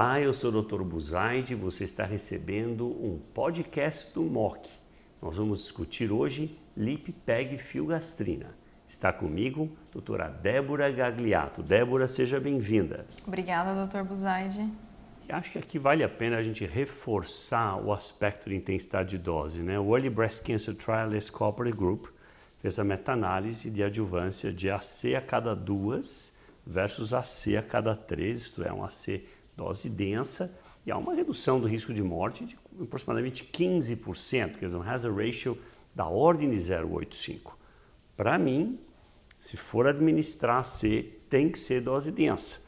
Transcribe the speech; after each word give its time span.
Olá, 0.00 0.20
eu 0.20 0.32
sou 0.32 0.52
o 0.52 0.62
Dr. 0.62 0.82
Buzaide 0.82 1.56
você 1.56 1.82
está 1.82 2.04
recebendo 2.04 2.86
um 2.86 3.18
podcast 3.34 4.14
do 4.14 4.22
MOC. 4.22 4.68
Nós 5.20 5.36
vamos 5.38 5.58
discutir 5.58 6.12
hoje 6.12 6.56
LIP, 6.76 7.10
PEG 7.10 7.56
e 7.56 7.58
filgastrina. 7.58 8.54
Está 8.86 9.12
comigo 9.12 9.76
doutora 9.90 10.28
Débora 10.28 10.88
Gagliato. 10.92 11.64
Débora, 11.64 12.06
seja 12.06 12.38
bem-vinda. 12.38 13.06
Obrigada, 13.26 13.84
Dr. 13.88 14.04
Buzaide. 14.04 14.70
Acho 15.28 15.50
que 15.50 15.58
aqui 15.58 15.80
vale 15.80 16.04
a 16.04 16.08
pena 16.08 16.36
a 16.36 16.44
gente 16.44 16.64
reforçar 16.64 17.84
o 17.84 17.92
aspecto 17.92 18.48
de 18.48 18.54
intensidade 18.54 19.08
de 19.08 19.18
dose. 19.18 19.62
Né? 19.62 19.80
O 19.80 19.96
Early 19.96 20.10
Breast 20.10 20.46
Cancer 20.46 20.76
Trialist 20.76 21.32
Cooperative 21.32 21.76
Group 21.76 22.06
fez 22.60 22.78
a 22.78 22.84
meta-análise 22.84 23.68
de 23.68 23.82
adjuvância 23.82 24.52
de 24.52 24.70
AC 24.70 25.16
a 25.16 25.20
cada 25.20 25.56
duas 25.56 26.38
versus 26.64 27.12
AC 27.12 27.56
a 27.58 27.62
cada 27.62 27.96
três, 27.96 28.42
isto 28.42 28.62
é, 28.62 28.72
um 28.72 28.84
AC 28.84 29.24
dose 29.58 29.88
densa, 29.88 30.56
e 30.86 30.90
há 30.92 30.96
uma 30.96 31.12
redução 31.12 31.58
do 31.60 31.66
risco 31.66 31.92
de 31.92 32.02
morte 32.02 32.46
de 32.46 32.56
aproximadamente 32.80 33.44
15%, 33.44 34.56
quer 34.56 34.66
dizer, 34.66 34.76
um 34.76 34.82
hazard 34.82 35.20
ratio 35.20 35.58
da 35.92 36.06
ordem 36.06 36.48
de 36.48 36.56
0,85. 36.56 37.54
Para 38.16 38.38
mim, 38.38 38.78
se 39.40 39.56
for 39.56 39.88
administrar 39.88 40.64
C, 40.64 41.12
tem 41.28 41.50
que 41.50 41.58
ser 41.58 41.80
dose 41.80 42.12
densa. 42.12 42.60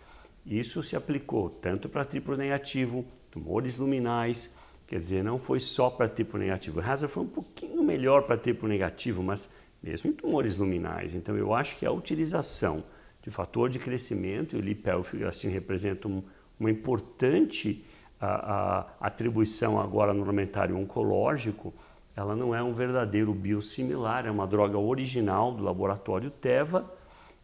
Isso 0.45 0.82
se 0.82 0.96
aplicou 0.96 1.48
tanto 1.48 1.88
para 1.88 2.04
triplo 2.04 2.36
negativo, 2.36 3.04
tumores 3.30 3.78
luminais, 3.78 4.52
quer 4.86 4.96
dizer, 4.96 5.22
não 5.22 5.38
foi 5.38 5.60
só 5.60 5.88
para 5.88 6.09
triplo 6.09 6.40
negativo. 6.40 6.80
O 6.80 6.82
hazard 6.82 7.12
foi 7.12 7.22
um 7.22 7.28
pouquinho 7.28 7.84
melhor 7.84 8.22
para 8.22 8.36
triplo 8.36 8.68
negativo, 8.68 9.22
mas 9.22 9.48
mesmo 9.80 10.10
em 10.10 10.12
tumores 10.12 10.56
luminais. 10.56 11.14
Então, 11.14 11.36
eu 11.36 11.54
acho 11.54 11.76
que 11.78 11.86
a 11.86 11.92
utilização 11.92 12.82
de 13.22 13.30
fator 13.30 13.68
de 13.68 13.78
crescimento, 13.78 14.56
e 14.56 14.59
o 14.59 14.62
lipelfilgrastim 14.62 15.48
representa 15.48 16.09
um, 16.09 16.22
uma 16.60 16.70
importante 16.70 17.84
a, 18.20 18.87
a 19.01 19.07
atribuição 19.07 19.80
agora 19.80 20.12
no 20.12 20.21
armamentário 20.21 20.76
oncológico, 20.76 21.73
ela 22.15 22.37
não 22.37 22.54
é 22.54 22.62
um 22.62 22.74
verdadeiro 22.74 23.32
biosimilar, 23.32 24.26
é 24.26 24.30
uma 24.30 24.46
droga 24.46 24.79
original 24.79 25.52
do 25.52 25.65
laboratório 25.65 26.30
Teva 26.30 26.93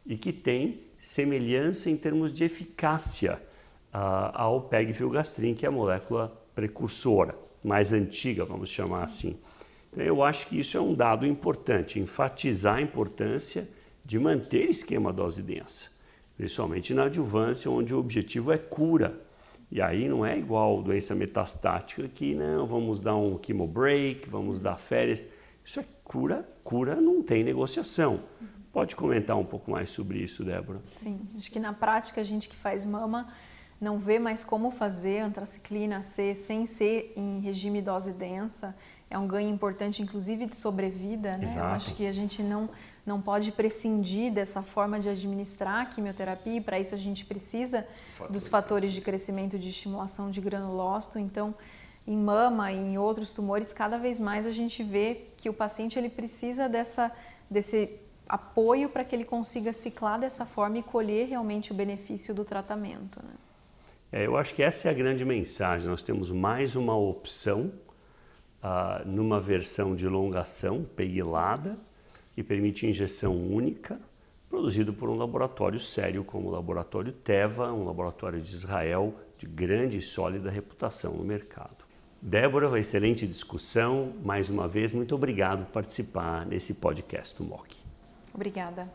e 0.05 0.17
que 0.17 0.33
tem 0.33 0.83
semelhança 0.99 1.89
em 1.89 1.97
termos 1.97 2.33
de 2.33 2.45
eficácia 2.45 3.41
uh, 3.95 4.31
ao 4.35 4.61
pegfilgrastim, 4.63 5.55
que 5.55 5.65
é 5.65 5.69
a 5.69 5.73
molécula 5.73 6.33
precursora, 6.55 7.35
mais 7.65 7.93
antiga, 7.93 8.45
vamos 8.45 8.69
chamar 8.69 9.05
assim. 9.05 9.39
Então, 9.93 10.05
eu 10.05 10.23
acho 10.23 10.47
que 10.49 10.59
isso 10.59 10.77
é 10.77 10.81
um 10.81 10.95
dado 10.95 11.27
importante, 11.27 11.99
enfatizar 11.99 12.77
a 12.77 12.83
importância 12.83 13.69
de 14.05 14.19
manter 14.19 14.69
esquema 14.69 15.12
dose 15.12 15.43
densa, 15.43 15.89
principalmente 16.37 16.92
na 16.92 17.05
adjuvância, 17.05 17.70
onde 17.70 17.95
o 17.95 17.98
objetivo 17.98 18.53
é 18.53 18.59
cura. 18.59 19.20
E 19.70 19.81
aí 19.81 20.09
não 20.09 20.25
é 20.25 20.39
igual 20.39 20.83
doença 20.83 21.15
metastática 21.15 22.06
que 22.09 22.34
não, 22.34 22.67
vamos 22.67 23.01
dar 23.01 23.17
um 23.17 23.39
chemo 23.45 23.67
break, 23.67 24.28
vamos 24.28 24.61
dar 24.61 24.77
férias. 24.77 25.27
Isso 25.65 25.81
é 25.81 25.84
cura, 26.05 26.48
cura 26.62 26.95
não 27.01 27.23
tem 27.23 27.43
negociação. 27.43 28.20
Pode 28.73 28.95
comentar 28.95 29.37
um 29.37 29.45
pouco 29.45 29.70
mais 29.70 29.91
sobre 29.91 30.19
isso, 30.19 30.45
Débora? 30.45 30.81
Sim, 30.98 31.20
acho 31.37 31.51
que 31.51 31.59
na 31.59 31.73
prática 31.73 32.20
a 32.20 32.25
gente 32.25 32.48
que 32.48 32.55
faz 32.55 32.84
mama 32.84 33.33
não 33.81 33.99
vê 33.99 34.19
mais 34.19 34.45
como 34.45 34.71
fazer 34.71 35.21
antraciclina 35.21 36.03
C 36.03 36.35
sem 36.35 36.67
ser 36.67 37.13
em 37.17 37.41
regime 37.41 37.83
dose 37.83 38.13
densa. 38.13 38.75
É 39.09 39.19
um 39.19 39.27
ganho 39.27 39.51
importante, 39.51 40.03
inclusive, 40.03 40.47
de 40.47 40.57
sobrevida. 40.57 41.37
Né? 41.37 41.45
Exato. 41.45 41.59
Eu 41.59 41.65
acho 41.65 41.95
que 41.95 42.07
a 42.07 42.13
gente 42.13 42.43
não 42.43 42.69
não 43.07 43.21
pode 43.23 43.53
prescindir 43.53 44.33
dessa 44.33 44.63
forma 44.63 44.99
de 44.99 45.09
administrar 45.09 45.83
a 45.83 45.87
quimioterapia 45.87 46.57
e 46.57 46.61
para 46.61 46.81
isso 46.81 46.93
a 46.93 46.99
gente 46.99 47.25
precisa 47.25 47.87
dos 48.29 48.49
fatores 48.49 48.93
de 48.93 49.01
crescimento 49.01 49.57
de 49.57 49.69
estimulação 49.69 50.29
de 50.29 50.41
granulócito. 50.41 51.17
Então, 51.17 51.55
em 52.05 52.17
mama 52.17 52.73
e 52.73 52.77
em 52.77 52.99
outros 52.99 53.33
tumores, 53.33 53.73
cada 53.73 53.97
vez 53.97 54.19
mais 54.19 54.45
a 54.45 54.51
gente 54.51 54.83
vê 54.83 55.29
que 55.37 55.49
o 55.49 55.55
paciente 55.55 55.97
ele 55.97 56.09
precisa 56.09 56.69
dessa, 56.69 57.12
desse 57.49 57.91
apoio 58.29 58.89
para 58.89 59.05
que 59.05 59.15
ele 59.15 59.25
consiga 59.25 59.73
ciclar 59.73 60.19
dessa 60.19 60.45
forma 60.45 60.79
e 60.79 60.83
colher 60.83 61.29
realmente 61.29 61.71
o 61.71 61.75
benefício 61.75 62.34
do 62.34 62.45
tratamento. 62.45 63.21
Né? 63.23 63.34
É, 64.12 64.27
eu 64.27 64.37
acho 64.37 64.55
que 64.55 64.62
essa 64.62 64.89
é 64.89 64.91
a 64.91 64.94
grande 64.94 65.25
mensagem. 65.25 65.89
Nós 65.89 66.03
temos 66.03 66.31
mais 66.31 66.77
uma 66.77 66.97
opção 66.97 67.72
uh, 68.62 69.06
numa 69.06 69.41
versão 69.41 69.94
de 69.94 70.09
longação, 70.09 70.84
peguilada, 70.84 71.77
que 72.34 72.43
permite 72.43 72.87
injeção 72.87 73.34
única, 73.34 73.99
produzido 74.49 74.93
por 74.93 75.09
um 75.09 75.17
laboratório 75.17 75.81
sério 75.81 76.22
como 76.22 76.49
o 76.49 76.50
Laboratório 76.50 77.12
Teva, 77.12 77.72
um 77.72 77.84
laboratório 77.84 78.41
de 78.41 78.55
Israel 78.55 79.15
de 79.39 79.47
grande 79.47 79.99
e 79.99 80.03
sólida 80.03 80.50
reputação 80.50 81.12
no 81.15 81.25
mercado. 81.25 81.84
Débora, 82.21 82.78
excelente 82.78 83.27
discussão. 83.27 84.15
Mais 84.25 84.49
uma 84.49 84.67
vez, 84.67 84.93
muito 84.93 85.15
obrigado 85.15 85.67
por 85.67 85.73
participar 85.73 86.47
nesse 86.47 86.75
podcast 86.75 87.37
do 87.37 87.44
MOC. 87.44 87.77
Obrigada. 88.34 88.88